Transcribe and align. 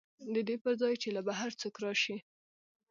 د 0.33 0.35
دې 0.47 0.55
پر 0.63 0.73
ځای 0.81 0.93
چې 1.01 1.09
له 1.15 1.21
بهر 1.27 1.49
څوک 1.61 1.75
راشي 1.83 2.17